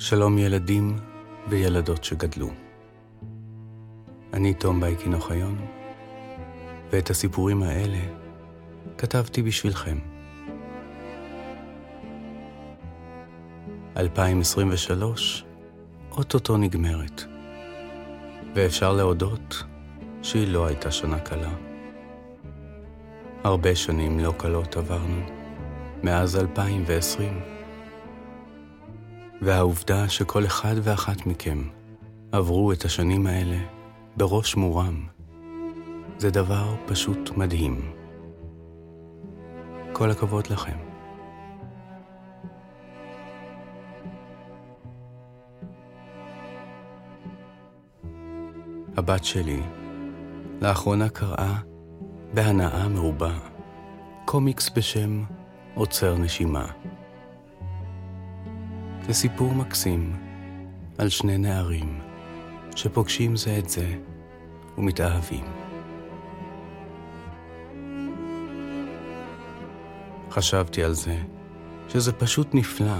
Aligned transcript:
שלום 0.00 0.38
ילדים 0.38 0.96
וילדות 1.48 2.04
שגדלו. 2.04 2.50
אני 4.32 4.54
תום 4.54 4.80
בייקין 4.80 5.14
אוחיון, 5.14 5.58
ואת 6.92 7.10
הסיפורים 7.10 7.62
האלה 7.62 7.98
כתבתי 8.98 9.42
בשבילכם. 9.42 9.98
2023 13.96 15.44
אוטוטו 16.10 16.56
נגמרת, 16.56 17.24
ואפשר 18.54 18.92
להודות 18.92 19.62
שהיא 20.22 20.48
לא 20.48 20.66
הייתה 20.66 20.90
שנה 20.90 21.18
קלה. 21.18 21.52
הרבה 23.44 23.74
שנים 23.74 24.18
לא 24.18 24.34
קלות 24.38 24.76
עברנו, 24.76 25.20
מאז 26.02 26.36
2020. 26.36 27.59
והעובדה 29.42 30.08
שכל 30.08 30.46
אחד 30.46 30.74
ואחת 30.82 31.26
מכם 31.26 31.62
עברו 32.32 32.72
את 32.72 32.84
השנים 32.84 33.26
האלה 33.26 33.56
בראש 34.16 34.56
מורם, 34.56 35.06
זה 36.18 36.30
דבר 36.30 36.74
פשוט 36.86 37.30
מדהים. 37.36 37.92
כל 39.92 40.10
הכבוד 40.10 40.46
לכם. 40.50 40.76
הבת 48.96 49.24
שלי 49.24 49.62
לאחרונה 50.62 51.08
קראה 51.08 51.54
בהנאה 52.34 52.88
מרובה 52.88 53.38
קומיקס 54.24 54.70
בשם 54.76 55.22
עוצר 55.74 56.16
נשימה. 56.18 56.66
זה 59.06 59.12
סיפור 59.12 59.54
מקסים 59.54 60.16
על 60.98 61.08
שני 61.08 61.38
נערים 61.38 62.00
שפוגשים 62.76 63.36
זה 63.36 63.58
את 63.58 63.68
זה 63.68 63.94
ומתאהבים. 64.78 65.44
חשבתי 70.30 70.84
על 70.84 70.92
זה 70.92 71.16
שזה 71.88 72.12
פשוט 72.12 72.54
נפלא 72.54 72.98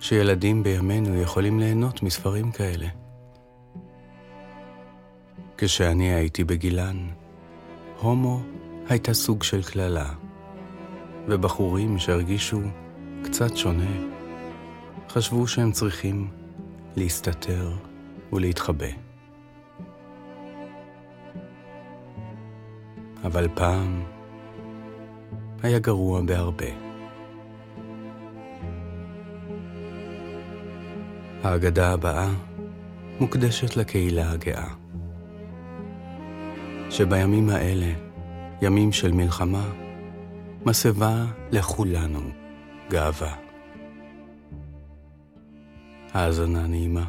שילדים 0.00 0.62
בימינו 0.62 1.20
יכולים 1.20 1.60
ליהנות 1.60 2.02
מספרים 2.02 2.52
כאלה. 2.52 2.86
כשאני 5.58 6.14
הייתי 6.14 6.44
בגילן, 6.44 7.08
הומו 8.00 8.42
הייתה 8.88 9.14
סוג 9.14 9.42
של 9.42 9.62
קללה, 9.62 10.14
ובחורים 11.28 11.98
שהרגישו 11.98 12.60
קצת 13.22 13.56
שונה 13.56 14.13
חשבו 15.08 15.46
שהם 15.46 15.72
צריכים 15.72 16.28
להסתתר 16.96 17.72
ולהתחבא. 18.32 18.86
אבל 23.24 23.48
פעם 23.54 24.02
היה 25.62 25.78
גרוע 25.78 26.20
בהרבה. 26.22 26.66
ההגדה 31.42 31.92
הבאה 31.92 32.28
מוקדשת 33.20 33.76
לקהילה 33.76 34.30
הגאה. 34.30 34.68
שבימים 36.90 37.50
האלה, 37.50 37.92
ימים 38.62 38.92
של 38.92 39.12
מלחמה, 39.12 39.70
מסבה 40.66 41.24
לכולנו 41.52 42.20
גאווה. 42.90 43.43
האזנה 46.14 46.66
נעימה. 46.66 47.04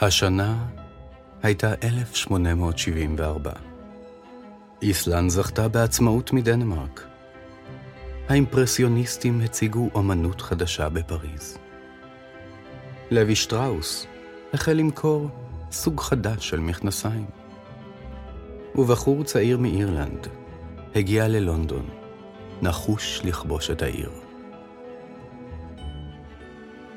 השנה 0.00 0.66
הייתה 1.42 1.74
1874. 1.82 3.52
איסלנד 4.82 5.30
זכתה 5.30 5.68
בעצמאות 5.68 6.32
מדנמרק. 6.32 7.06
האימפרסיוניסטים 8.28 9.40
הציגו 9.40 9.90
אומנות 9.94 10.40
חדשה 10.40 10.88
בפריז. 10.88 11.58
לוי 13.10 13.36
שטראוס 13.36 14.06
החל 14.52 14.72
למכור 14.72 15.43
סוג 15.72 16.00
חדש 16.00 16.48
של 16.48 16.60
מכנסיים. 16.60 17.26
ובחור 18.74 19.24
צעיר 19.24 19.58
מאירלנד 19.58 20.26
הגיע 20.94 21.28
ללונדון, 21.28 21.88
נחוש 22.62 23.20
לכבוש 23.24 23.70
את 23.70 23.82
העיר. 23.82 24.10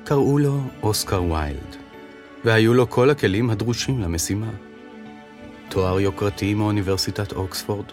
קראו 0.03 0.37
לו 0.37 0.61
אוסקר 0.83 1.23
ויילד, 1.23 1.75
והיו 2.45 2.73
לו 2.73 2.89
כל 2.89 3.09
הכלים 3.09 3.49
הדרושים 3.49 4.01
למשימה. 4.01 4.51
תואר 5.69 5.99
יוקרתי 5.99 6.53
מאוניברסיטת 6.53 7.31
אוקספורד, 7.31 7.85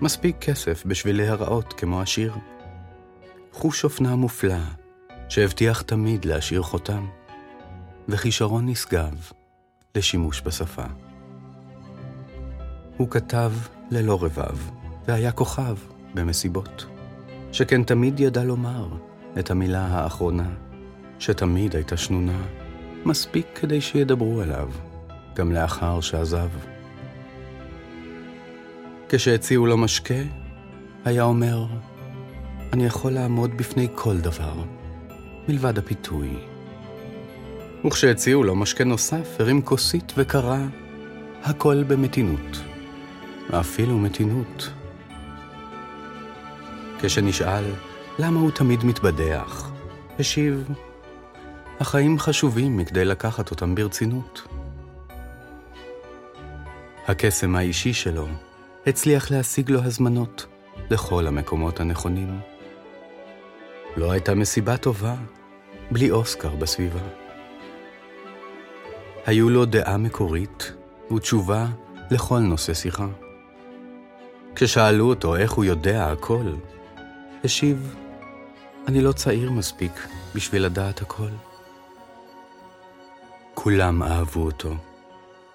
מספיק 0.00 0.36
כסף 0.40 0.86
בשביל 0.86 1.16
להיראות 1.16 1.72
כמו 1.72 2.02
השיר. 2.02 2.34
חוש 3.52 3.84
אופנה 3.84 4.16
מופלא, 4.16 4.58
שהבטיח 5.28 5.82
תמיד 5.82 6.24
להשאיר 6.24 6.62
חותם, 6.62 7.06
וכישרון 8.08 8.68
נשגב 8.68 9.30
לשימוש 9.96 10.42
בשפה. 10.44 10.84
הוא 12.96 13.10
כתב 13.10 13.52
ללא 13.90 14.18
רבב, 14.22 14.58
והיה 15.08 15.32
כוכב 15.32 15.76
במסיבות, 16.14 16.86
שכן 17.52 17.82
תמיד 17.82 18.20
ידע 18.20 18.44
לומר 18.44 18.88
את 19.38 19.50
המילה 19.50 19.86
האחרונה, 19.86 20.48
שתמיד 21.18 21.76
הייתה 21.76 21.96
שנונה, 21.96 22.42
מספיק 23.04 23.46
כדי 23.54 23.80
שידברו 23.80 24.40
עליו, 24.40 24.70
גם 25.34 25.52
לאחר 25.52 26.00
שעזב. 26.00 26.48
כשהציעו 29.08 29.66
לו 29.66 29.76
משקה, 29.76 30.22
היה 31.04 31.22
אומר, 31.22 31.66
אני 32.72 32.86
יכול 32.86 33.12
לעמוד 33.12 33.56
בפני 33.56 33.88
כל 33.94 34.18
דבר, 34.18 34.54
מלבד 35.48 35.78
הפיתוי. 35.78 36.55
וכשהציעו 37.84 38.44
לו 38.44 38.54
משקה 38.54 38.84
נוסף, 38.84 39.36
הרים 39.38 39.62
כוסית 39.62 40.12
וקרא, 40.16 40.58
הכל 41.42 41.82
במתינות. 41.82 42.62
אפילו 43.50 43.98
מתינות. 43.98 44.70
כשנשאל 47.00 47.64
למה 48.18 48.40
הוא 48.40 48.50
תמיד 48.50 48.84
מתבדח, 48.84 49.70
השיב, 50.18 50.68
החיים 51.80 52.18
חשובים 52.18 52.76
מכדי 52.76 53.04
לקחת 53.04 53.50
אותם 53.50 53.74
ברצינות. 53.74 54.48
הקסם 57.06 57.56
האישי 57.56 57.92
שלו 57.92 58.26
הצליח 58.86 59.30
להשיג 59.30 59.70
לו 59.70 59.82
הזמנות 59.82 60.46
לכל 60.90 61.26
המקומות 61.26 61.80
הנכונים. 61.80 62.40
לא 63.96 64.12
הייתה 64.12 64.34
מסיבה 64.34 64.76
טובה 64.76 65.14
בלי 65.90 66.10
אוסקר 66.10 66.56
בסביבה. 66.56 67.25
היו 69.26 69.50
לו 69.50 69.64
דעה 69.64 69.96
מקורית 69.96 70.72
ותשובה 71.12 71.66
לכל 72.10 72.38
נושא 72.38 72.74
שיחה. 72.74 73.06
כששאלו 74.54 75.08
אותו 75.08 75.36
איך 75.36 75.52
הוא 75.52 75.64
יודע 75.64 76.12
הכל, 76.12 76.54
השיב, 77.44 77.96
אני 78.88 79.00
לא 79.00 79.12
צעיר 79.12 79.50
מספיק 79.50 79.92
בשביל 80.34 80.64
לדעת 80.64 81.02
הכל. 81.02 81.28
כולם 83.54 84.02
אהבו 84.02 84.42
אותו, 84.42 84.74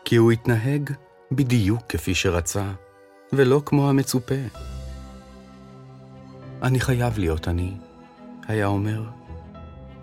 כי 0.05 0.15
הוא 0.15 0.31
התנהג 0.31 0.89
בדיוק 1.31 1.81
כפי 1.89 2.15
שרצה, 2.15 2.71
ולא 3.33 3.61
כמו 3.65 3.89
המצופה. 3.89 4.35
אני 6.63 6.79
חייב 6.79 7.19
להיות 7.19 7.47
אני, 7.47 7.73
היה 8.47 8.65
אומר. 8.65 9.03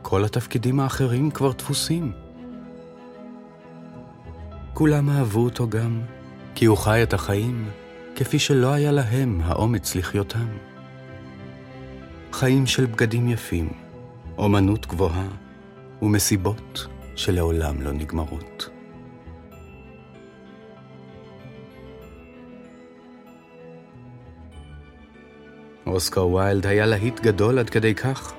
כל 0.02 0.24
התפקידים 0.24 0.80
האחרים 0.80 1.30
כבר 1.30 1.52
דפוסים. 1.52 2.27
כולם 4.78 5.10
אהבו 5.10 5.44
אותו 5.44 5.68
גם, 5.68 6.00
כי 6.54 6.64
הוא 6.64 6.76
חי 6.76 7.02
את 7.02 7.12
החיים 7.14 7.68
כפי 8.16 8.38
שלא 8.38 8.72
היה 8.72 8.92
להם 8.92 9.40
האומץ 9.44 9.94
לחיותם. 9.94 10.46
חיים 12.32 12.66
של 12.66 12.86
בגדים 12.86 13.28
יפים, 13.28 13.72
אומנות 14.38 14.86
גבוהה 14.86 15.28
ומסיבות 16.02 16.86
שלעולם 17.16 17.82
לא 17.82 17.92
נגמרות. 17.92 18.70
אוסקר 25.86 26.26
ויילד 26.26 26.66
היה 26.66 26.86
להיט 26.86 27.20
גדול 27.20 27.58
עד 27.58 27.70
כדי 27.70 27.94
כך, 27.94 28.32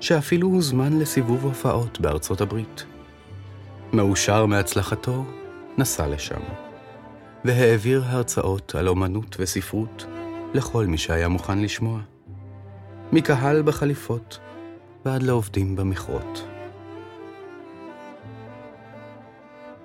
שאפילו 0.00 0.48
הוזמן 0.48 0.98
לסיבוב 0.98 1.44
הופעות 1.44 2.00
בארצות 2.00 2.40
הברית. 2.40 2.84
מאושר 3.92 4.46
מהצלחתו, 4.46 5.24
נסע 5.78 6.08
לשם, 6.08 6.40
והעביר 7.44 8.04
הרצאות 8.06 8.74
על 8.74 8.88
אומנות 8.88 9.36
וספרות 9.38 10.06
לכל 10.54 10.86
מי 10.86 10.98
שהיה 10.98 11.28
מוכן 11.28 11.58
לשמוע, 11.58 12.00
מקהל 13.12 13.62
בחליפות 13.62 14.38
ועד 15.04 15.22
לעובדים 15.22 15.76
במכרות. 15.76 16.48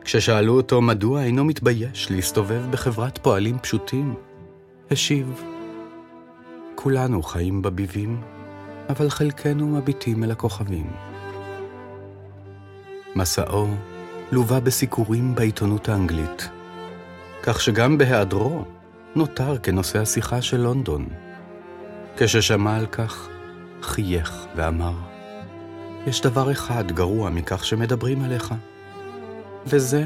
כששאלו 0.03 0.53
אותו 0.53 0.81
מדוע 0.81 1.23
אינו 1.23 1.45
מתבייש 1.45 2.11
להסתובב 2.11 2.61
בחברת 2.71 3.17
פועלים 3.17 3.59
פשוטים, 3.59 4.15
השיב, 4.91 5.43
כולנו 6.75 7.23
חיים 7.23 7.61
בביבים, 7.61 8.21
אבל 8.89 9.09
חלקנו 9.09 9.67
מביטים 9.67 10.23
אל 10.23 10.31
הכוכבים. 10.31 10.91
מסעו 13.15 13.67
לווה 14.31 14.59
בסיקורים 14.59 15.35
בעיתונות 15.35 15.89
האנגלית, 15.89 16.49
כך 17.43 17.61
שגם 17.61 17.97
בהיעדרו 17.97 18.65
נותר 19.15 19.57
כנושא 19.57 19.99
השיחה 19.99 20.41
של 20.41 20.57
לונדון. 20.57 21.07
כששמע 22.17 22.77
על 22.77 22.85
כך, 22.85 23.27
חייך 23.81 24.45
ואמר, 24.55 24.93
יש 26.07 26.21
דבר 26.21 26.51
אחד 26.51 26.91
גרוע 26.91 27.29
מכך 27.29 27.65
שמדברים 27.65 28.23
עליך, 28.23 28.53
וזה 29.65 30.05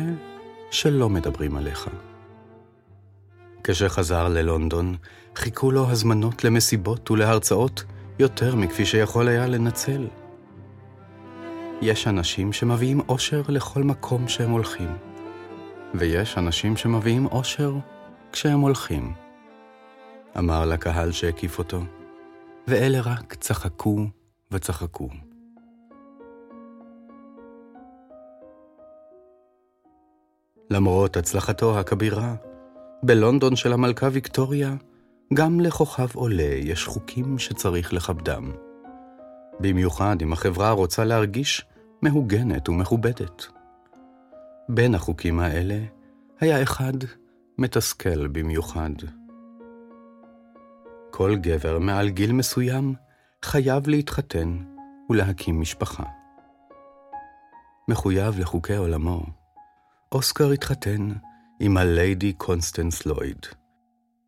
שלא 0.72 1.10
מדברים 1.10 1.56
עליך. 1.56 1.90
כשחזר 3.64 4.28
ללונדון, 4.28 4.96
חיכו 5.36 5.72
לו 5.72 5.90
הזמנות 5.90 6.44
למסיבות 6.44 7.12
ולהרצאות 7.12 7.84
יותר 8.20 8.56
מכפי 8.56 8.86
שיכול 8.86 9.28
היה 9.28 9.48
לנצל. 9.48 10.08
יש 11.82 12.08
אנשים 12.08 12.54
שמביאים 12.54 13.00
אושר 13.10 13.42
לכל 13.50 13.84
מקום 13.84 14.28
שהם 14.28 14.52
הולכים, 14.52 14.98
ויש 15.94 16.38
אנשים 16.38 16.78
שמביאים 16.78 17.26
אושר 17.26 17.74
כשהם 18.32 18.60
הולכים. 18.60 19.14
אמר 20.38 20.66
לקהל 20.66 21.12
שהקיף 21.12 21.60
אותו, 21.60 21.82
ואלה 22.68 23.02
רק 23.02 23.34
צחקו 23.34 24.06
וצחקו. 24.52 25.10
למרות 30.70 31.18
הצלחתו 31.18 31.80
הכבירה, 31.80 32.36
בלונדון 33.04 33.56
של 33.56 33.74
המלכה 33.74 34.08
ויקטוריה, 34.12 34.76
גם 35.34 35.60
לכוכב 35.60 36.08
עולה 36.14 36.44
יש 36.44 36.86
חוקים 36.86 37.40
שצריך 37.40 37.94
לכבדם. 37.94 38.65
במיוחד 39.60 40.22
אם 40.22 40.34
החברה 40.34 40.72
רוצה 40.72 41.04
להרגיש 41.04 41.66
מהוגנת 42.02 42.70
ומכובדת. 42.70 43.46
בין 44.70 44.96
החוקים 44.96 45.40
האלה 45.40 45.80
היה 46.40 46.64
אחד 46.64 46.94
מתסכל 47.58 48.28
במיוחד. 48.28 48.92
כל 51.12 51.36
גבר 51.36 51.80
מעל 51.80 52.10
גיל 52.10 52.32
מסוים 52.32 52.94
חייב 53.44 53.88
להתחתן 53.88 54.58
ולהקים 55.10 55.62
משפחה. 55.62 56.04
מחויב 57.88 58.40
לחוקי 58.40 58.76
עולמו, 58.76 59.26
אוסקר 60.12 60.52
התחתן 60.52 61.10
עם 61.60 61.78
הליידי 61.78 62.34
קונסטנס 62.34 63.06
לויד, 63.06 63.46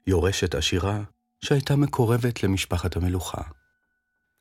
יורשת 0.07 0.55
עשירה 0.55 0.99
שהייתה 1.39 1.75
מקורבת 1.75 2.43
למשפחת 2.43 2.95
המלוכה. 2.95 3.41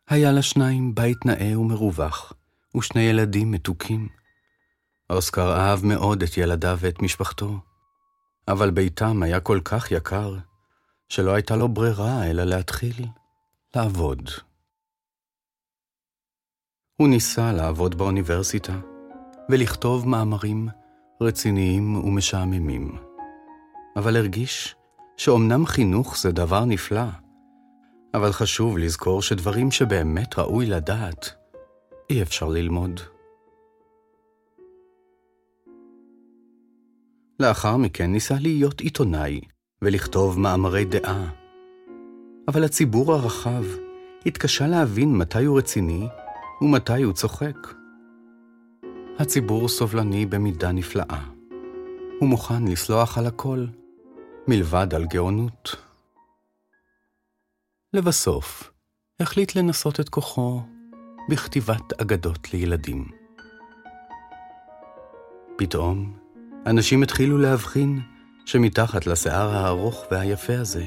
היה 0.09 0.33
לשניים 0.33 0.95
בית 0.95 1.27
נאה 1.27 1.59
ומרווח, 1.59 2.33
ושני 2.77 3.01
ילדים 3.03 3.51
מתוקים. 3.51 4.09
אוסקר 5.11 5.53
אהב 5.57 5.85
מאוד 5.85 6.23
את 6.23 6.37
ילדיו 6.37 6.79
ואת 6.81 7.03
משפחתו, 7.03 7.59
אבל 8.49 8.71
ביתם 8.71 9.23
היה 9.23 9.41
כל 9.41 9.61
כך 9.65 9.91
יקר, 9.91 10.37
שלא 11.09 11.35
הייתה 11.35 11.57
לו 11.57 11.69
ברירה 11.69 12.27
אלא 12.27 12.45
להתחיל 12.45 13.07
לעבוד. 13.77 14.31
הוא 16.97 17.09
ניסה 17.09 17.53
לעבוד 17.53 17.99
באוניברסיטה 17.99 18.81
ולכתוב 19.51 20.09
מאמרים 20.09 20.69
רציניים 21.21 21.97
ומשעממים, 21.97 22.99
אבל 23.97 24.17
הרגיש 24.17 24.77
שאומנם 25.17 25.67
חינוך 25.67 26.19
זה 26.19 26.33
דבר 26.33 26.65
נפלא, 26.65 27.26
אבל 28.17 28.33
חשוב 28.33 28.79
לזכור 28.79 29.23
שדברים 29.23 29.71
שבאמת 29.71 30.39
ראוי 30.39 30.67
לדעת, 30.67 31.35
אי 32.11 32.23
אפשר 32.23 32.49
ללמוד. 32.49 33.01
לאחר 37.41 37.77
מכן 37.77 38.13
ניסה 38.13 38.35
להיות 38.41 38.81
עיתונאי 38.81 39.41
ולכתוב 39.83 40.41
מאמרי 40.41 40.85
דעה. 40.85 41.31
אבל 42.49 42.65
הציבור 42.65 43.13
הרחב 43.13 43.65
התקשה 44.27 44.67
להבין 44.67 45.17
מתי 45.17 45.45
הוא 45.45 45.59
רציני 45.59 46.09
ומתי 46.63 47.03
הוא 47.03 47.13
צוחק. 47.13 47.57
הציבור 49.19 49.69
סובלני 49.69 50.27
במידה 50.27 50.73
נפלאה. 50.73 51.23
הוא 52.21 52.29
מוכן 52.29 52.65
לסלוח 52.65 53.19
על 53.19 53.27
הכל, 53.27 53.65
מלבד 54.49 54.95
על 54.95 55.05
גאונות. 55.05 55.86
לבסוף, 57.93 58.73
החליט 59.21 59.57
לנסות 59.57 60.01
את 60.01 60.09
כוחו 60.09 60.61
בכתיבת 61.31 62.01
אגדות 62.01 62.53
לילדים. 62.53 63.09
פתאום, 65.57 66.17
אנשים 66.67 67.03
התחילו 67.03 67.39
להבחין 67.39 68.01
שמתחת 68.47 69.07
לשיער 69.07 69.57
הארוך 69.57 70.05
והיפה 70.11 70.59
הזה 70.59 70.85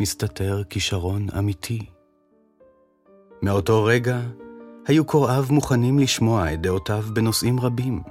מסתתר 0.00 0.62
כישרון 0.70 1.26
אמיתי. 1.38 1.86
מאותו 3.42 3.84
רגע 3.84 4.20
היו 4.86 5.04
קוראיו 5.04 5.44
מוכנים 5.50 5.98
לשמוע 5.98 6.52
את 6.52 6.60
דעותיו 6.60 7.02
בנושאים 7.12 7.60
רבים. 7.60 8.02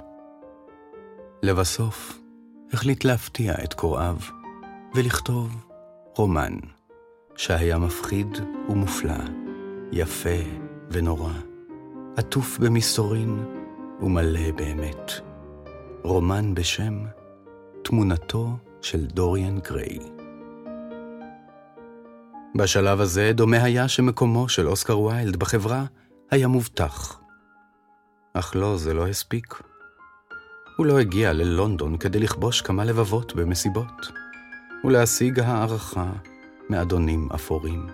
לבסוף, 1.42 2.18
החליט 2.72 3.04
להפתיע 3.04 3.54
את 3.64 3.74
קוראיו 3.74 4.16
ולכתוב 4.94 5.66
רומן 6.16 6.54
שהיה 7.38 7.78
מפחיד 7.78 8.38
ומופלא, 8.68 9.14
יפה 9.92 10.38
ונורא, 10.90 11.32
עטוף 12.16 12.58
במסתורין 12.58 13.44
ומלא 14.00 14.52
באמת. 14.56 15.12
רומן 16.02 16.54
בשם 16.54 17.04
תמונתו 17.84 18.56
של 18.82 19.06
דוריאן 19.06 19.58
גריי. 19.58 19.98
בשלב 22.54 23.00
הזה 23.00 23.32
דומה 23.34 23.62
היה 23.62 23.88
שמקומו 23.88 24.48
של 24.48 24.68
אוסקר 24.68 24.98
ויילד 25.00 25.36
בחברה 25.36 25.84
היה 26.30 26.48
מובטח. 26.48 27.20
אך 28.34 28.56
לא, 28.56 28.76
זה 28.76 28.94
לא 28.94 29.06
הספיק. 29.08 29.62
הוא 30.76 30.86
לא 30.86 30.98
הגיע 30.98 31.32
ללונדון 31.32 31.96
כדי 31.96 32.18
לכבוש 32.18 32.60
כמה 32.60 32.84
לבבות 32.84 33.34
במסיבות, 33.36 34.12
ולהשיג 34.84 35.40
הערכה 35.40 36.12
מאדונים 36.70 37.28
אפורים. 37.34 37.86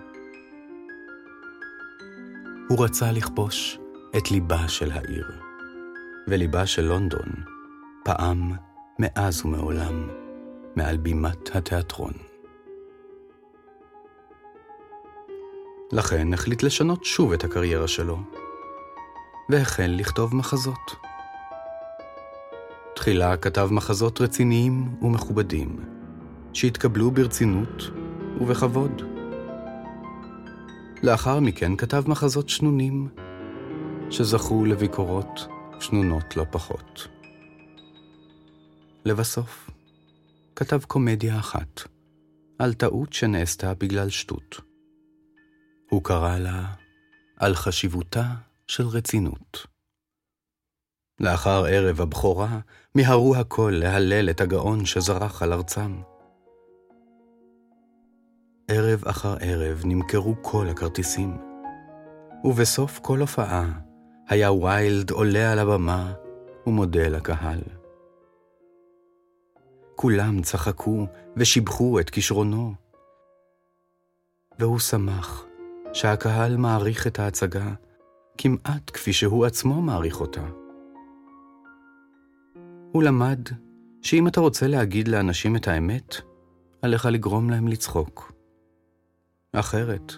הוא 2.69 2.85
רצה 2.85 3.11
לכבוש 3.11 3.79
את 4.17 4.31
ליבה 4.31 4.67
של 4.67 4.91
העיר, 4.91 5.31
וליבה 6.27 6.65
של 6.65 6.81
לונדון 6.81 7.29
פעם 8.03 8.51
מאז 8.99 9.45
ומעולם 9.45 10.07
מעל 10.75 10.97
בימת 10.97 11.55
התיאטרון. 11.55 12.13
לכן 15.91 16.33
החליט 16.33 16.63
לשנות 16.63 17.05
שוב 17.05 17.33
את 17.33 17.43
הקריירה 17.43 17.87
שלו, 17.87 18.17
והחל 19.49 19.95
לכתוב 19.97 20.35
מחזות. 20.35 20.95
תחילה 22.95 23.37
כתב 23.37 23.67
מחזות 23.71 24.21
רציניים 24.21 24.95
ומכובדים, 25.01 25.79
שהתקבלו 26.53 27.11
ברצינות 27.11 27.91
ובכבוד. 28.41 29.01
לאחר 31.03 31.39
מכן 31.39 31.75
כתב 31.75 32.03
מחזות 32.07 32.49
שנונים, 32.49 33.09
שזכו 34.09 34.65
לביקורות 34.65 35.47
שנונות 35.79 36.37
לא 36.37 36.45
פחות. 36.51 37.07
לבסוף, 39.05 39.69
כתב 40.55 40.79
קומדיה 40.87 41.39
אחת, 41.39 41.81
על 42.59 42.73
טעות 42.73 43.13
שנעשתה 43.13 43.73
בגלל 43.73 44.09
שטות. 44.09 44.61
הוא 45.89 46.03
קרא 46.03 46.37
לה 46.37 46.73
על 47.37 47.55
חשיבותה 47.55 48.25
של 48.67 48.87
רצינות. 48.87 49.67
לאחר 51.19 51.65
ערב 51.65 52.01
הבכורה, 52.01 52.59
מיהרו 52.95 53.35
הכל 53.35 53.73
להלל 53.75 54.29
את 54.29 54.41
הגאון 54.41 54.85
שזרח 54.85 55.43
על 55.43 55.53
ארצם. 55.53 56.01
ערב 58.67 59.03
אחר 59.05 59.35
ערב 59.39 59.81
נמכרו 59.85 60.35
כל 60.41 60.67
הכרטיסים, 60.69 61.37
ובסוף 62.43 62.99
כל 62.99 63.19
הופעה 63.19 63.71
היה 64.27 64.51
ויילד 64.51 65.11
עולה 65.11 65.51
על 65.51 65.59
הבמה 65.59 66.13
ומודה 66.67 67.07
לקהל. 67.07 67.59
כולם 69.95 70.41
צחקו 70.41 71.07
ושיבחו 71.37 71.99
את 71.99 72.09
כישרונו. 72.09 72.73
והוא 74.59 74.79
שמח 74.79 75.45
שהקהל 75.93 76.57
מעריך 76.57 77.07
את 77.07 77.19
ההצגה 77.19 77.73
כמעט 78.37 78.91
כפי 78.93 79.13
שהוא 79.13 79.45
עצמו 79.45 79.81
מעריך 79.81 80.21
אותה. 80.21 80.45
הוא 82.91 83.03
למד 83.03 83.39
שאם 84.01 84.27
אתה 84.27 84.39
רוצה 84.39 84.67
להגיד 84.67 85.07
לאנשים 85.07 85.55
את 85.55 85.67
האמת, 85.67 86.15
עליך 86.81 87.05
לגרום 87.05 87.49
להם 87.49 87.67
לצחוק. 87.67 88.34
אחרת, 89.59 90.13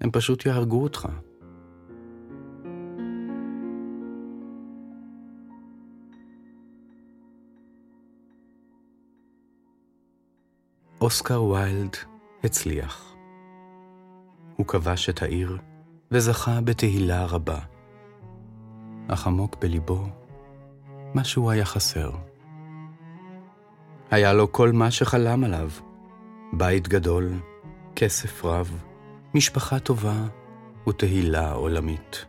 הם 0.00 0.10
פשוט 0.10 0.46
יהרגו 0.46 0.82
אותך. 0.82 1.08
אוסקר 11.00 11.42
ויילד 11.42 11.96
הצליח. 12.44 13.14
הוא 14.56 14.66
כבש 14.66 15.08
את 15.08 15.22
העיר 15.22 15.58
וזכה 16.10 16.60
בתהילה 16.60 17.26
רבה. 17.26 17.58
אך 19.08 19.26
עמוק 19.26 19.56
בליבו, 19.60 20.06
משהו 21.14 21.50
היה 21.50 21.64
חסר. 21.64 22.10
היה 24.10 24.32
לו 24.32 24.52
כל 24.52 24.72
מה 24.72 24.90
שחלם 24.90 25.44
עליו, 25.44 25.70
בית 26.52 26.88
גדול, 26.88 27.32
כסף 27.98 28.44
רב, 28.44 28.82
משפחה 29.34 29.78
טובה 29.78 30.26
ותהילה 30.88 31.52
עולמית. 31.52 32.26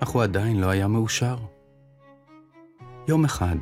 אך 0.00 0.08
הוא 0.08 0.22
עדיין 0.22 0.60
לא 0.60 0.66
היה 0.66 0.88
מאושר. 0.88 1.36
יום 3.08 3.24
אחד 3.24 3.56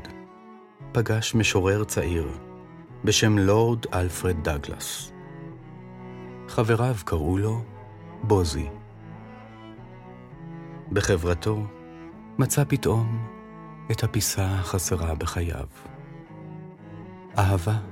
פגש 0.92 1.34
משורר 1.34 1.84
צעיר 1.84 2.28
בשם 3.04 3.38
לורד 3.38 3.86
אלפרד 3.94 4.48
דגלס. 4.48 5.12
חבריו 6.48 6.96
קראו 7.04 7.38
לו 7.38 7.62
בוזי. 8.22 8.68
בחברתו 10.92 11.62
מצא 12.38 12.64
פתאום 12.68 13.28
את 13.90 14.04
הפיסה 14.04 14.44
החסרה 14.46 15.14
בחייו. 15.14 15.66
אהבה. 17.38 17.89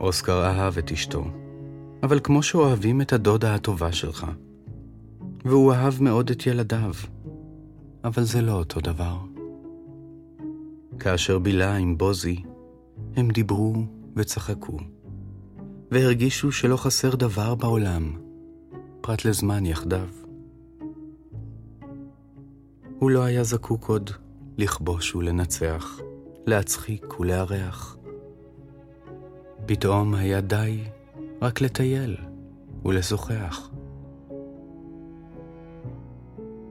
אוסקר 0.00 0.44
אהב 0.44 0.78
את 0.78 0.92
אשתו, 0.92 1.24
אבל 2.02 2.20
כמו 2.20 2.42
שאוהבים 2.42 3.00
את 3.00 3.12
הדודה 3.12 3.54
הטובה 3.54 3.92
שלך, 3.92 4.26
והוא 5.44 5.72
אהב 5.72 6.02
מאוד 6.02 6.30
את 6.30 6.46
ילדיו, 6.46 6.94
אבל 8.04 8.22
זה 8.22 8.42
לא 8.42 8.52
אותו 8.52 8.80
דבר. 8.80 9.18
כאשר 10.98 11.38
בילה 11.38 11.76
עם 11.76 11.98
בוזי, 11.98 12.42
הם 13.16 13.30
דיברו 13.30 13.74
וצחקו, 14.16 14.76
והרגישו 15.90 16.52
שלא 16.52 16.76
חסר 16.76 17.14
דבר 17.14 17.54
בעולם, 17.54 18.12
פרט 19.00 19.24
לזמן 19.24 19.66
יחדיו. 19.66 20.08
הוא 22.98 23.10
לא 23.10 23.22
היה 23.22 23.44
זקוק 23.44 23.84
עוד 23.84 24.10
לכבוש 24.58 25.14
ולנצח, 25.14 26.00
להצחיק 26.46 27.20
ולארח. 27.20 27.96
פתאום 29.70 30.14
היה 30.14 30.40
די 30.40 30.84
רק 31.42 31.60
לטייל 31.60 32.16
ולשוחח. 32.84 33.70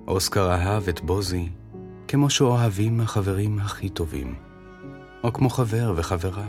אוסקר 0.08 0.52
אהב 0.52 0.88
את 0.88 1.02
בוזי 1.02 1.50
כמו 2.08 2.30
שאוהבים 2.30 3.02
החברים 3.02 3.60
הכי 3.60 3.90
טובים, 3.90 4.36
או 5.24 5.34
כמו 5.34 5.50
חבר 5.50 5.94
וחברה. 5.96 6.48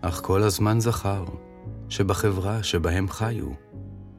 אך 0.00 0.20
כל 0.24 0.42
הזמן 0.42 0.80
זכר 0.80 1.24
שבחברה 1.88 2.62
שבהם 2.62 3.08
חיו, 3.08 3.48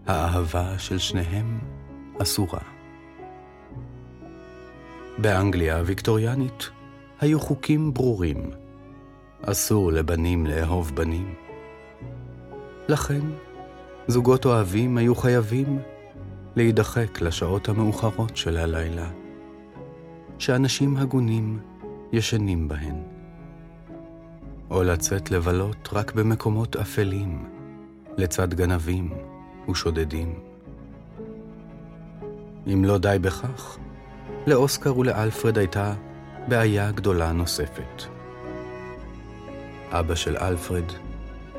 האהבה 0.07 0.79
של 0.79 0.97
שניהם 0.97 1.59
אסורה. 2.21 2.61
באנגליה 5.17 5.77
הוויקטוריאנית 5.77 6.69
היו 7.19 7.39
חוקים 7.39 7.93
ברורים. 7.93 8.66
אסור 9.41 9.91
לבנים 9.91 10.45
לאהוב 10.45 10.91
בנים. 10.95 11.33
לכן, 12.87 13.21
זוגות 14.07 14.45
אוהבים 14.45 14.97
היו 14.97 15.15
חייבים 15.15 15.79
להידחק 16.55 17.21
לשעות 17.21 17.69
המאוחרות 17.69 18.37
של 18.37 18.57
הלילה, 18.57 19.09
שאנשים 20.37 20.97
הגונים 20.97 21.59
ישנים 22.11 22.67
בהן, 22.67 22.95
או 24.71 24.83
לצאת 24.83 25.31
לבלות 25.31 25.89
רק 25.93 26.13
במקומות 26.13 26.75
אפלים, 26.75 27.49
לצד 28.17 28.53
גנבים 28.53 29.13
ושודדים. 29.69 30.39
אם 32.73 32.85
לא 32.85 32.97
די 32.97 33.17
בכך, 33.21 33.77
לאוסקר 34.47 34.97
ולאלפרד 34.97 35.57
הייתה 35.57 35.93
בעיה 36.47 36.91
גדולה 36.91 37.31
נוספת. 37.31 38.16
אבא 39.91 40.15
של 40.15 40.37
אלפרד 40.37 40.91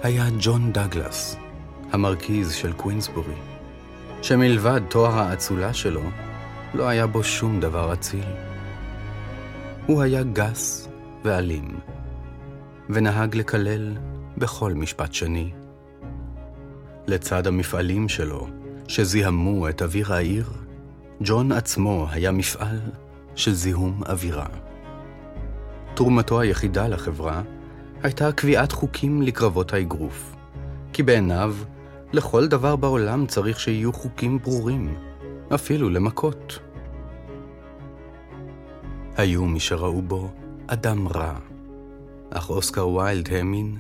היה 0.02 0.24
ג'ון 0.40 0.72
דגלס, 0.72 1.36
המרכיז 1.92 2.52
של 2.52 2.72
קווינסבורי, 2.72 3.34
שמלבד 4.22 4.80
תואר 4.88 5.18
האצולה 5.18 5.74
שלו, 5.74 6.02
לא 6.74 6.88
היה 6.88 7.06
בו 7.06 7.24
שום 7.24 7.60
דבר 7.60 7.92
אציל. 7.92 8.24
הוא 9.86 10.02
היה 10.02 10.22
גס 10.22 10.88
ואלים, 11.24 11.78
ונהג 12.90 13.36
לקלל 13.36 13.96
בכל 14.36 14.72
משפט 14.72 15.12
שני. 15.12 15.50
לצד 17.06 17.46
המפעלים 17.46 18.08
שלו, 18.08 18.48
שזיהמו 18.88 19.68
את 19.68 19.82
אוויר 19.82 20.12
העיר, 20.12 20.52
ג'ון 21.20 21.52
עצמו 21.52 22.06
היה 22.10 22.32
מפעל 22.32 22.80
של 23.34 23.52
זיהום 23.52 24.02
אווירה. 24.08 24.46
תרומתו 25.94 26.40
היחידה 26.40 26.88
לחברה 26.88 27.42
הייתה 28.02 28.32
קביעת 28.32 28.72
חוקים 28.72 29.22
לקרבות 29.22 29.72
האגרוף, 29.72 30.36
כי 30.92 31.02
בעיניו, 31.02 31.54
לכל 32.12 32.48
דבר 32.48 32.76
בעולם 32.76 33.26
צריך 33.26 33.60
שיהיו 33.60 33.92
חוקים 33.92 34.38
ברורים, 34.38 34.94
אפילו 35.54 35.90
למכות. 35.90 36.58
היו 39.16 39.44
מי 39.44 39.60
שראו 39.60 40.02
בו 40.02 40.30
אדם 40.66 41.08
רע, 41.08 41.38
אך 42.30 42.50
אוסקר 42.50 42.88
ויילד 42.88 43.28
האמין 43.32 43.76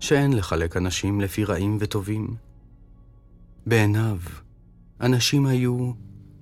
שאין 0.00 0.32
לחלק 0.32 0.76
אנשים 0.76 1.20
לפי 1.20 1.44
רעים 1.44 1.76
וטובים. 1.80 2.34
בעיניו, 3.66 4.18
אנשים 5.00 5.46
היו 5.46 5.92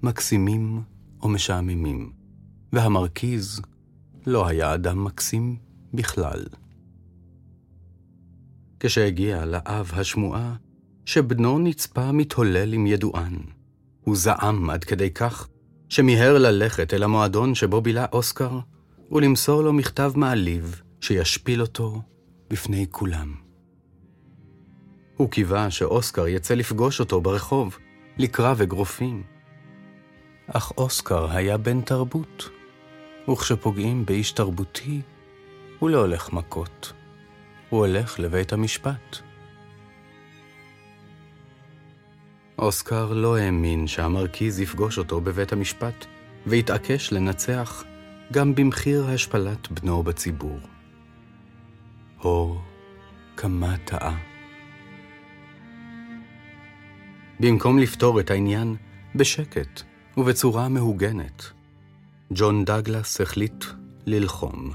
מקסימים 0.02 0.82
או 1.22 1.28
משעממים, 1.28 2.12
והמרכיז 2.72 3.60
לא 4.26 4.46
היה 4.46 4.74
אדם 4.74 5.04
מקסים 5.04 5.56
בכלל. 5.94 6.44
כשהגיע 8.80 9.44
לאב 9.44 9.90
השמועה 9.94 10.54
שבנו 11.04 11.58
נצפה 11.58 12.12
מתהולל 12.12 12.72
עם 12.72 12.86
ידוען, 12.86 13.36
הוא 14.00 14.16
זעם 14.16 14.70
עד 14.70 14.84
כדי 14.84 15.10
כך 15.10 15.48
שמיהר 15.88 16.38
ללכת 16.38 16.94
אל 16.94 17.02
המועדון 17.02 17.54
שבו 17.54 17.80
בילה 17.80 18.06
אוסקר 18.12 18.58
ולמסור 19.10 19.62
לו 19.62 19.72
מכתב 19.72 20.12
מעליב 20.16 20.82
שישפיל 21.00 21.60
אותו 21.60 22.02
בפני 22.50 22.86
כולם. 22.90 23.34
הוא 25.16 25.30
קיווה 25.30 25.70
שאוסקר 25.70 26.28
יצא 26.28 26.54
לפגוש 26.54 27.00
אותו 27.00 27.20
ברחוב, 27.20 27.78
לקרב 28.18 28.60
אגרופים. 28.60 29.22
אך 30.46 30.72
אוסקר 30.76 31.30
היה 31.30 31.56
בן 31.56 31.80
תרבות, 31.80 32.50
וכשפוגעים 33.30 34.06
באיש 34.06 34.32
תרבותי, 34.32 35.00
הוא 35.78 35.90
לא 35.90 35.98
הולך 35.98 36.32
מכות, 36.32 36.92
הוא 37.70 37.86
הולך 37.86 38.20
לבית 38.20 38.52
המשפט. 38.52 39.18
אוסקר 42.58 43.12
לא 43.12 43.36
האמין 43.36 43.86
שהמרכיז 43.86 44.60
יפגוש 44.60 44.98
אותו 44.98 45.20
בבית 45.20 45.52
המשפט, 45.52 46.06
והתעקש 46.46 47.12
לנצח 47.12 47.84
גם 48.32 48.54
במחיר 48.54 49.06
השפלת 49.06 49.72
בנו 49.72 50.02
בציבור. 50.02 50.58
הו, 52.18 52.58
כמה 53.36 53.76
טעה. 53.84 54.16
במקום 57.40 57.78
לפתור 57.78 58.20
את 58.20 58.30
העניין 58.30 58.76
בשקט, 59.14 59.82
ובצורה 60.16 60.68
מהוגנת. 60.68 61.44
ג'ון 62.32 62.64
דגלס 62.64 63.20
החליט 63.20 63.64
ללחום, 64.06 64.70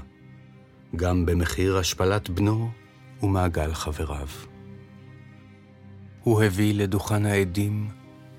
גם 0.96 1.26
במחיר 1.26 1.76
השפלת 1.76 2.30
בנו 2.30 2.70
ומעגל 3.26 3.74
חבריו. 3.74 4.28
הוא 6.22 6.42
הביא 6.42 6.74
לדוכן 6.74 7.26
העדים 7.26 7.88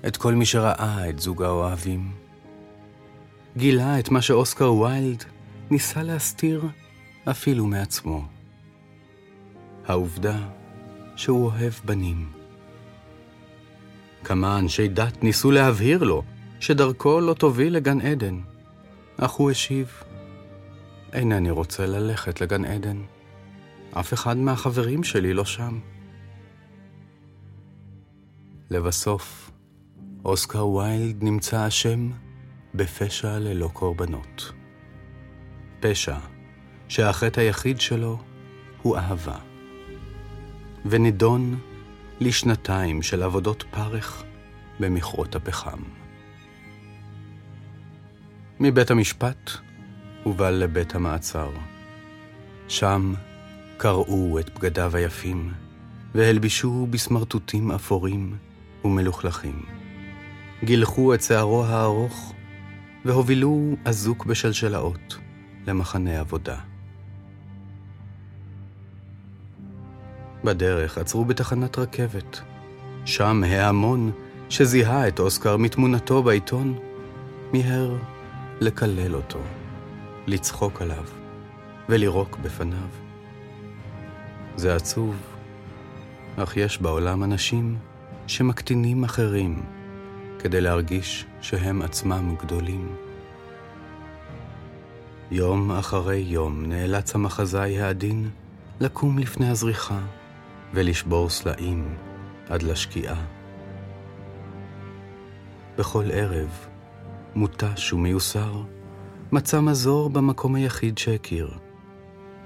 את 0.06 0.16
כל 0.16 0.34
מי 0.34 0.46
שראה 0.46 1.08
את 1.08 1.18
זוג 1.18 1.42
האוהבים. 1.42 2.12
גילה 3.56 3.98
את 3.98 4.10
מה 4.10 4.22
שאוסקר 4.22 4.72
ויילד 4.74 5.24
ניסה 5.70 6.02
להסתיר 6.02 6.64
אפילו 7.30 7.66
מעצמו. 7.66 8.24
העובדה 9.86 10.38
שהוא 11.16 11.46
אוהב 11.46 11.72
בנים. 11.84 12.32
כמה 14.24 14.58
אנשי 14.58 14.88
דת 14.88 15.22
ניסו 15.22 15.50
להבהיר 15.50 16.02
לו 16.02 16.22
שדרכו 16.60 17.20
לא 17.20 17.34
תוביל 17.34 17.76
לגן 17.76 18.00
עדן, 18.00 18.40
אך 19.16 19.30
הוא 19.30 19.50
השיב, 19.50 20.02
אינני 21.12 21.50
רוצה 21.50 21.86
ללכת 21.86 22.40
לגן 22.40 22.64
עדן. 22.64 23.02
אף 23.92 24.12
אחד 24.12 24.36
מהחברים 24.36 25.04
שלי 25.04 25.34
לא 25.34 25.44
שם. 25.44 25.78
לבסוף, 28.70 29.50
אוסקר 30.24 30.66
ויילד 30.66 31.22
נמצא 31.22 31.68
אשם 31.68 32.10
בפשע 32.74 33.38
ללא 33.38 33.70
קורבנות. 33.72 34.52
פשע 35.80 36.16
שהחטא 36.88 37.40
היחיד 37.40 37.80
שלו 37.80 38.18
הוא 38.82 38.96
אהבה. 38.96 39.38
ונידון 40.86 41.58
לשנתיים 42.20 43.02
של 43.02 43.22
עבודות 43.22 43.64
פרך 43.70 44.24
במכרות 44.80 45.34
הפחם. 45.34 45.82
מבית 48.60 48.90
המשפט 48.90 49.50
הובל 50.22 50.50
לבית 50.50 50.94
המעצר. 50.94 51.50
שם 52.68 53.14
קרעו 53.78 54.38
את 54.38 54.58
בגדיו 54.58 54.96
היפים, 54.96 55.52
והלבישו 56.14 56.86
בסמרטוטים 56.90 57.72
אפורים 57.72 58.36
ומלוכלכים. 58.84 59.62
גילחו 60.64 61.14
את 61.14 61.22
שערו 61.22 61.64
הארוך, 61.64 62.34
והובילו 63.04 63.76
אזוק 63.84 64.26
בשלשלאות 64.26 65.18
למחנה 65.66 66.20
עבודה. 66.20 66.56
בדרך 70.44 70.98
עצרו 70.98 71.24
בתחנת 71.24 71.78
רכבת. 71.78 72.40
שם 73.04 73.42
ההמון 73.46 74.12
שזיהה 74.48 75.08
את 75.08 75.20
אוסקר 75.20 75.56
מתמונתו 75.56 76.22
בעיתון, 76.22 76.78
מיהר 77.52 77.96
לקלל 78.60 79.14
אותו, 79.14 79.40
לצחוק 80.26 80.82
עליו 80.82 81.04
ולירוק 81.88 82.38
בפניו. 82.42 83.07
זה 84.58 84.74
עצוב, 84.74 85.16
אך 86.36 86.56
יש 86.56 86.82
בעולם 86.82 87.24
אנשים 87.24 87.78
שמקטינים 88.26 89.04
אחרים 89.04 89.62
כדי 90.38 90.60
להרגיש 90.60 91.26
שהם 91.40 91.82
עצמם 91.82 92.34
גדולים. 92.38 92.96
יום 95.30 95.70
אחרי 95.70 96.16
יום 96.16 96.64
נאלץ 96.66 97.14
המחזאי 97.14 97.80
העדין 97.80 98.30
לקום 98.80 99.18
לפני 99.18 99.48
הזריחה 99.48 100.00
ולשבור 100.74 101.28
סלעים 101.30 101.94
עד 102.48 102.62
לשקיעה. 102.62 103.24
בכל 105.78 106.04
ערב, 106.12 106.66
מותש 107.34 107.92
ומיוסר, 107.92 108.62
מצא 109.32 109.60
מזור 109.60 110.10
במקום 110.10 110.54
היחיד 110.54 110.98
שהכיר, 110.98 111.50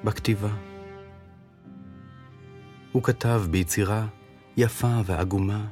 בכתיבה. 0.04 0.71
הוא 2.92 3.02
כתב 3.02 3.42
ביצירה 3.50 4.06
יפה 4.56 5.00
ועגומה, 5.06 5.66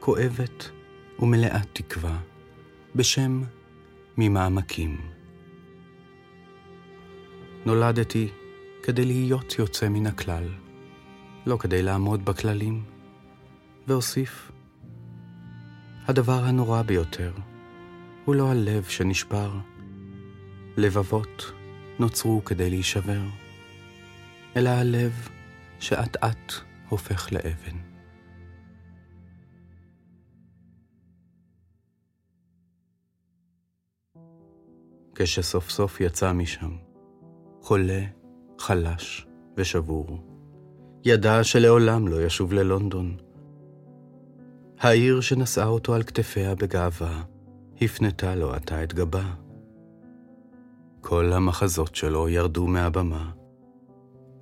כואבת 0.00 0.70
ומלאת 1.18 1.68
תקווה, 1.72 2.18
בשם 2.94 3.42
ממעמקים. 4.18 5.00
נולדתי 7.66 8.28
כדי 8.82 9.04
להיות 9.04 9.58
יוצא 9.58 9.88
מן 9.88 10.06
הכלל. 10.06 10.48
לא 11.46 11.56
כדי 11.56 11.82
לעמוד 11.82 12.24
בכללים. 12.24 12.84
והוסיף, 13.86 14.52
הדבר 16.06 16.44
הנורא 16.44 16.82
ביותר 16.82 17.32
הוא 18.24 18.34
לא 18.34 18.50
הלב 18.50 18.84
שנשבר. 18.84 19.52
לבבות 20.76 21.52
נוצרו 21.98 22.44
כדי 22.44 22.70
להישבר, 22.70 23.22
אלא 24.56 24.70
הלב 24.70 25.28
שאט 25.80 26.16
אט 26.24 26.52
הופך 26.88 27.32
לאבן. 27.32 27.76
כשסוף 35.14 35.70
סוף 35.70 36.00
יצא 36.00 36.32
משם, 36.32 36.76
חולה, 37.62 38.00
חלש 38.58 39.26
ושבור. 39.56 40.18
ידע 41.04 41.44
שלעולם 41.44 42.08
לא 42.08 42.22
ישוב 42.22 42.52
ללונדון. 42.52 43.16
העיר 44.78 45.20
שנשאה 45.20 45.66
אותו 45.66 45.94
על 45.94 46.02
כתפיה 46.02 46.54
בגאווה, 46.54 47.22
הפנתה 47.80 48.34
לו 48.34 48.54
עתה 48.54 48.84
את 48.84 48.94
גבה. 48.94 49.34
כל 51.00 51.32
המחזות 51.32 51.94
שלו 51.94 52.28
ירדו 52.28 52.66
מהבמה, 52.66 53.30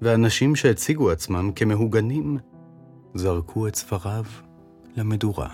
ואנשים 0.03 0.57
שהציגו 0.57 1.11
עצמם 1.11 1.51
כמהוגנים, 1.57 2.39
זרקו 3.15 3.69
את 3.69 3.75
ספריו 3.75 4.25
למדורה. 4.97 5.49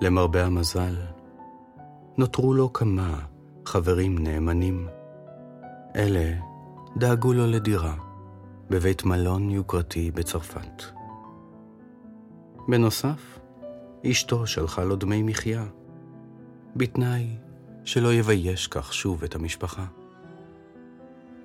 למרבה 0.00 0.44
המזל, 0.46 0.94
נותרו 2.18 2.54
לו 2.54 2.72
כמה 2.72 3.18
חברים 3.66 4.18
נאמנים. 4.18 4.88
אלה 5.96 6.32
דאגו 6.96 7.32
לו 7.32 7.46
לדירה 7.46 7.94
בבית 8.70 9.04
מלון 9.04 9.50
יוקרתי 9.50 10.10
בצרפת. 10.10 10.82
בנוסף, 12.68 13.38
אשתו 14.06 14.46
שלחה 14.46 14.84
לו 14.84 14.96
דמי 14.96 15.22
מחיה, 15.22 15.64
בתנאי 16.76 17.36
שלא 17.84 18.12
יבייש 18.12 18.66
כך 18.66 18.94
שוב 18.94 19.24
את 19.24 19.34
המשפחה. 19.34 19.97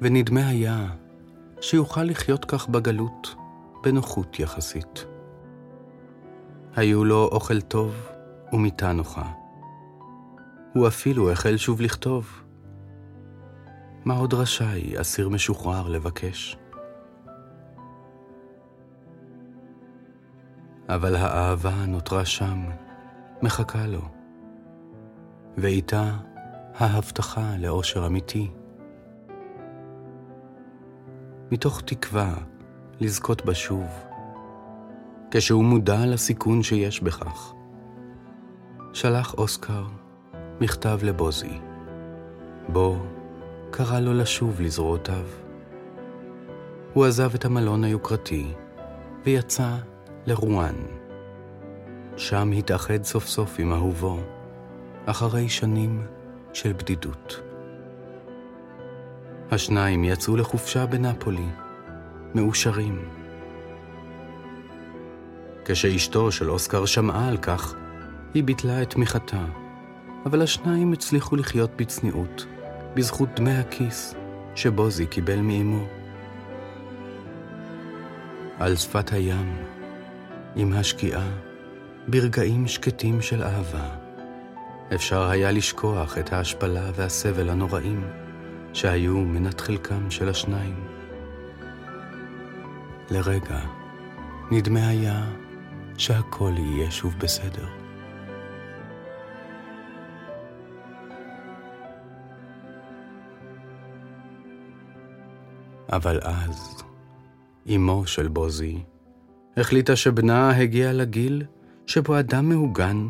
ונדמה 0.03 0.47
היה 0.47 0.87
שיוכל 1.61 2.03
לחיות 2.03 2.45
כך 2.45 2.69
בגלות 2.69 3.35
בנוחות 3.83 4.39
יחסית. 4.39 5.05
היו 6.75 7.05
לו 7.05 7.29
אוכל 7.31 7.61
טוב 7.61 8.09
ומיטה 8.53 8.91
נוחה. 8.91 9.31
הוא 10.73 10.87
אפילו 10.87 11.31
החל 11.31 11.57
שוב 11.57 11.81
לכתוב, 11.81 12.43
מה 14.05 14.13
עוד 14.13 14.33
רשאי 14.33 15.01
אסיר 15.01 15.29
משוחרר 15.29 15.87
לבקש? 15.87 16.57
אבל 20.89 21.15
האהבה 21.15 21.85
נותרה 21.85 22.25
שם, 22.25 22.63
מחכה 23.41 23.87
לו, 23.87 24.01
ואיתה 25.57 26.17
ההבטחה 26.77 27.57
לאושר 27.59 28.05
אמיתי. 28.05 28.51
מתוך 31.53 31.81
תקווה 31.81 32.33
לזכות 32.99 33.45
בה 33.45 33.53
שוב, 33.53 33.87
כשהוא 35.31 35.63
מודע 35.63 36.05
לסיכון 36.05 36.63
שיש 36.63 37.01
בכך. 37.01 37.53
שלח 38.93 39.33
אוסקר 39.33 39.83
מכתב 40.61 40.99
לבוזי, 41.03 41.59
בו 42.69 42.97
קרא 43.71 43.99
לו 43.99 44.13
לשוב 44.13 44.61
לזרועותיו. 44.61 45.25
הוא 46.93 47.05
עזב 47.05 47.33
את 47.35 47.45
המלון 47.45 47.83
היוקרתי 47.83 48.53
ויצא 49.25 49.75
לרואן. 50.25 50.75
שם 52.17 52.51
התאחד 52.51 53.03
סוף 53.03 53.27
סוף 53.27 53.59
עם 53.59 53.73
אהובו, 53.73 54.19
אחרי 55.05 55.49
שנים 55.49 56.01
של 56.53 56.73
בדידות. 56.73 57.52
השניים 59.53 60.03
יצאו 60.03 60.37
לחופשה 60.37 60.85
בנפולי, 60.85 61.45
מאושרים. 62.35 63.05
כשאשתו 65.65 66.31
של 66.31 66.51
אוסקר 66.51 66.85
שמעה 66.85 67.27
על 67.29 67.37
כך, 67.37 67.75
היא 68.33 68.43
ביטלה 68.43 68.81
את 68.81 68.89
תמיכתה, 68.89 69.45
אבל 70.25 70.41
השניים 70.41 70.93
הצליחו 70.93 71.35
לחיות 71.35 71.71
בצניעות, 71.75 72.45
בזכות 72.95 73.29
דמי 73.35 73.57
הכיס 73.57 74.15
שבוזי 74.55 75.05
קיבל 75.05 75.39
מאמו. 75.39 75.85
על 78.59 78.75
שפת 78.75 79.13
הים, 79.13 79.57
עם 80.55 80.73
השקיעה, 80.73 81.29
ברגעים 82.07 82.67
שקטים 82.67 83.21
של 83.21 83.43
אהבה, 83.43 83.89
אפשר 84.95 85.29
היה 85.29 85.51
לשכוח 85.51 86.17
את 86.17 86.33
ההשפלה 86.33 86.91
והסבל 86.95 87.49
הנוראים 87.49 88.22
שהיו 88.73 89.17
מנת 89.17 89.61
חלקם 89.61 90.11
של 90.11 90.29
השניים. 90.29 90.75
לרגע 93.11 93.59
נדמה 94.51 94.87
היה 94.87 95.25
שהכל 95.97 96.53
יהיה 96.57 96.91
שוב 96.91 97.13
בסדר. 97.19 97.67
אבל 105.89 106.19
אז, 106.23 106.83
אמו 107.75 108.07
של 108.07 108.27
בוזי 108.27 108.83
החליטה 109.57 109.95
שבנה 109.95 110.57
הגיע 110.57 110.93
לגיל 110.93 111.43
שבו 111.87 112.19
אדם 112.19 112.49
מהוגן 112.49 113.07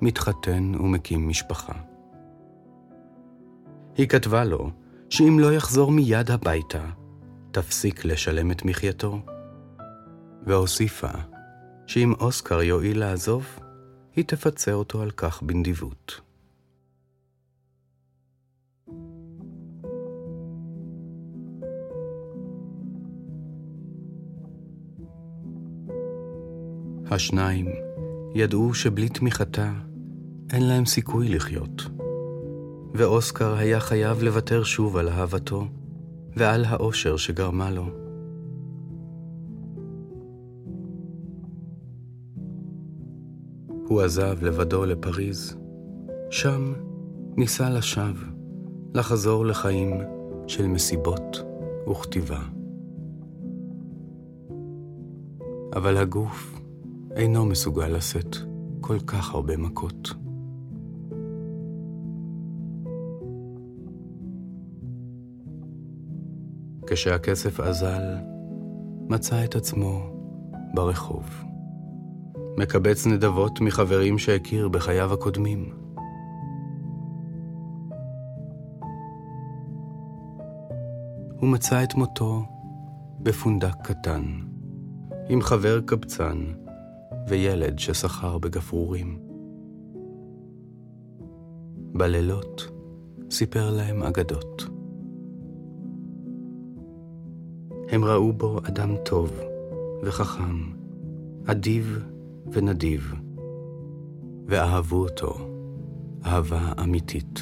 מתחתן 0.00 0.72
ומקים 0.80 1.28
משפחה. 1.28 1.72
היא 3.96 4.08
כתבה 4.08 4.44
לו 4.44 4.70
שאם 5.12 5.38
לא 5.40 5.52
יחזור 5.52 5.90
מיד 5.90 6.30
הביתה, 6.30 6.84
תפסיק 7.50 8.04
לשלם 8.04 8.50
את 8.50 8.64
מחייתו, 8.64 9.20
והוסיפה 10.46 11.08
שאם 11.86 12.12
אוסקר 12.20 12.62
יואיל 12.62 12.98
לעזוב, 12.98 13.46
היא 14.16 14.24
תפצה 14.24 14.72
אותו 14.72 15.02
על 15.02 15.10
כך 15.10 15.42
בנדיבות. 15.42 16.20
השניים 27.10 27.66
ידעו 28.34 28.74
שבלי 28.74 29.08
תמיכתה 29.08 29.72
אין 30.52 30.68
להם 30.68 30.84
סיכוי 30.86 31.28
לחיות. 31.28 32.01
ואוסקר 32.94 33.54
היה 33.54 33.80
חייב 33.80 34.22
לוותר 34.22 34.62
שוב 34.62 34.96
על 34.96 35.08
אהבתו 35.08 35.64
ועל 36.36 36.64
האושר 36.64 37.16
שגרמה 37.16 37.70
לו. 37.70 37.86
הוא 43.88 44.00
עזב 44.00 44.42
לבדו 44.42 44.84
לפריז. 44.84 45.56
שם 46.30 46.72
ניסה 47.36 47.70
לשווא, 47.70 48.26
לחזור 48.94 49.46
לחיים 49.46 50.00
של 50.46 50.66
מסיבות 50.66 51.42
וכתיבה. 51.90 52.40
אבל 55.76 55.96
הגוף 55.96 56.60
אינו 57.16 57.46
מסוגל 57.46 57.88
לשאת 57.88 58.36
כל 58.80 58.98
כך 59.06 59.34
הרבה 59.34 59.56
מכות. 59.56 60.21
כשהכסף 66.92 67.60
אזל, 67.60 68.02
מצא 69.08 69.44
את 69.44 69.54
עצמו 69.54 70.02
ברחוב. 70.74 71.44
מקבץ 72.58 73.06
נדבות 73.06 73.60
מחברים 73.60 74.18
שהכיר 74.18 74.68
בחייו 74.68 75.12
הקודמים. 75.12 75.74
הוא 81.40 81.48
מצא 81.48 81.82
את 81.82 81.94
מותו 81.94 82.44
בפונדק 83.20 83.74
קטן, 83.82 84.22
עם 85.28 85.42
חבר 85.42 85.80
קבצן 85.80 86.44
וילד 87.28 87.78
שסחר 87.78 88.38
בגפרורים. 88.38 89.18
בלילות 91.94 92.70
סיפר 93.30 93.70
להם 93.70 94.02
אגדות. 94.02 94.71
הם 97.92 98.04
ראו 98.04 98.32
בו 98.32 98.60
אדם 98.68 98.96
טוב 99.04 99.40
וחכם, 100.02 100.56
אדיב 101.46 102.04
ונדיב, 102.52 103.14
ואהבו 104.46 104.96
אותו 104.96 105.48
אהבה 106.26 106.72
אמיתית. 106.82 107.40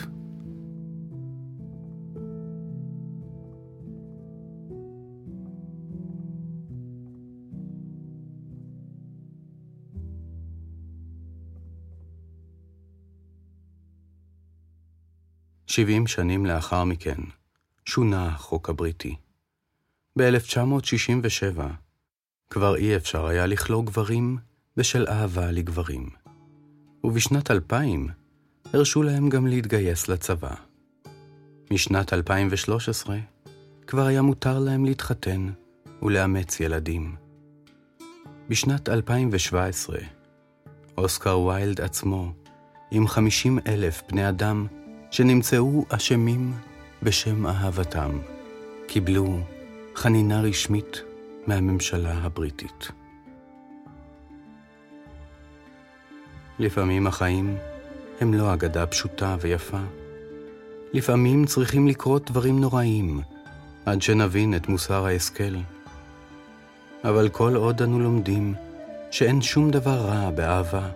שבעים 15.66 16.06
שנים 16.06 16.46
לאחר 16.46 16.84
מכן, 16.84 17.20
שונה 17.84 18.26
החוק 18.26 18.70
הבריטי. 18.70 19.29
ב-1967 20.18 21.60
כבר 22.50 22.76
אי 22.76 22.96
אפשר 22.96 23.26
היה 23.26 23.46
לכלוא 23.46 23.84
גברים 23.84 24.38
בשל 24.76 25.06
אהבה 25.08 25.50
לגברים. 25.50 26.08
ובשנת 27.04 27.50
2000 27.50 28.08
הרשו 28.72 29.02
להם 29.02 29.28
גם 29.28 29.46
להתגייס 29.46 30.08
לצבא. 30.08 30.54
משנת 31.70 32.12
2013 32.12 33.18
כבר 33.86 34.06
היה 34.06 34.22
מותר 34.22 34.58
להם 34.58 34.84
להתחתן 34.84 35.50
ולאמץ 36.02 36.60
ילדים. 36.60 37.14
בשנת 38.48 38.88
2017 38.88 39.98
אוסקר 40.98 41.38
ויילד 41.38 41.80
עצמו, 41.80 42.32
עם 42.90 43.08
50 43.08 43.58
אלף 43.66 44.02
בני 44.08 44.28
אדם 44.28 44.66
שנמצאו 45.10 45.84
אשמים 45.88 46.52
בשם 47.02 47.46
אהבתם, 47.46 48.18
קיבלו 48.86 49.40
חנינה 50.00 50.40
רשמית 50.40 51.02
מהממשלה 51.46 52.12
הבריטית. 52.12 52.88
לפעמים 56.58 57.06
החיים 57.06 57.56
הם 58.20 58.34
לא 58.34 58.54
אגדה 58.54 58.86
פשוטה 58.86 59.36
ויפה. 59.40 59.80
לפעמים 60.92 61.46
צריכים 61.46 61.88
לקרות 61.88 62.30
דברים 62.30 62.60
נוראים 62.60 63.20
עד 63.86 64.02
שנבין 64.02 64.56
את 64.56 64.68
מוסר 64.68 65.06
ההשכל. 65.06 65.56
אבל 67.04 67.28
כל 67.28 67.56
עוד 67.56 67.82
אנו 67.82 68.00
לומדים 68.00 68.54
שאין 69.10 69.42
שום 69.42 69.70
דבר 69.70 70.00
רע 70.00 70.30
באהבה, 70.30 70.88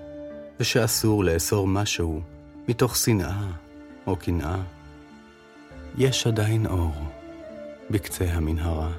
ושאסור 0.61 1.25
לאסור 1.25 1.69
משהו 1.69 2.21
מתוך 2.69 2.97
שנאה 2.97 3.51
או 4.07 4.17
קנאה, 4.17 4.63
יש 5.99 6.27
עדיין 6.27 6.67
אור 6.67 7.24
בקצה 7.95 8.25
המנהרה. 8.25 8.93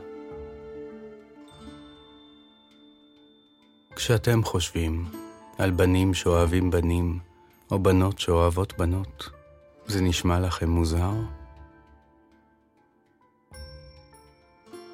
כשאתם 3.95 4.43
חושבים 4.43 5.05
על 5.58 5.71
בנים 5.71 6.13
שאוהבים 6.13 6.71
בנים, 6.71 7.19
או 7.71 7.79
בנות 7.79 8.19
שאוהבות 8.19 8.73
בנות. 8.77 9.29
זה 9.88 10.01
נשמע 10.01 10.39
לכם 10.39 10.69
מוזר? 10.69 11.12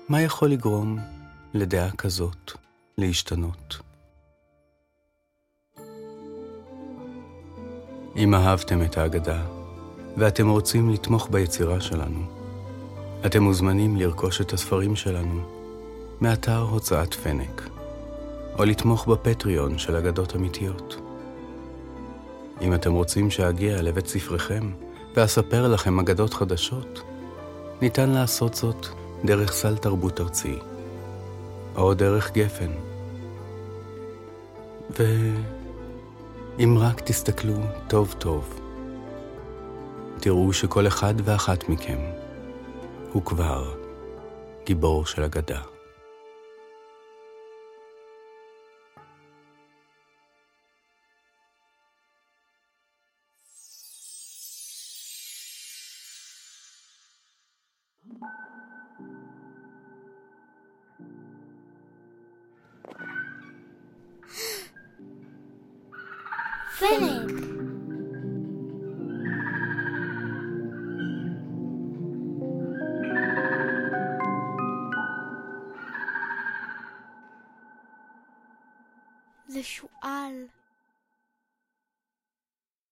מה 0.09 0.21
יכול 0.21 0.49
לגרום 0.49 0.97
לדעה 1.53 1.91
כזאת 1.91 2.51
להשתנות? 2.97 3.79
אם 8.15 8.35
אהבתם 8.35 8.81
את 8.81 8.97
ההגדה, 8.97 9.45
ואתם 10.17 10.49
רוצים 10.49 10.89
לתמוך 10.89 11.27
ביצירה 11.31 11.81
שלנו, 11.81 12.40
אתם 13.25 13.43
מוזמנים 13.43 13.95
לרכוש 13.95 14.41
את 14.41 14.53
הספרים 14.53 14.95
שלנו 14.95 15.41
מאתר 16.21 16.57
הוצאת 16.57 17.13
פנק. 17.13 17.71
או 18.59 18.65
לתמוך 18.65 19.07
בפטריון 19.07 19.77
של 19.77 19.95
אגדות 19.95 20.35
אמיתיות. 20.35 20.95
אם 22.61 22.73
אתם 22.73 22.93
רוצים 22.93 23.31
שאגיע 23.31 23.81
לבית 23.81 24.07
ספריכם 24.07 24.71
ואספר 25.15 25.67
לכם 25.67 25.99
אגדות 25.99 26.33
חדשות, 26.33 27.01
ניתן 27.81 28.09
לעשות 28.09 28.53
זאת 28.53 28.87
דרך 29.25 29.51
סל 29.51 29.77
תרבות 29.77 30.21
ארצי, 30.21 30.59
או 31.75 31.93
דרך 31.93 32.31
גפן. 32.31 32.71
ואם 34.99 36.77
רק 36.77 37.01
תסתכלו 37.01 37.57
טוב 37.87 38.15
טוב, 38.17 38.59
תראו 40.19 40.53
שכל 40.53 40.87
אחד 40.87 41.13
ואחת 41.23 41.69
מכם 41.69 41.99
הוא 43.13 43.25
כבר 43.25 43.73
גיבור 44.65 45.05
של 45.05 45.23
אגדה. 45.23 45.70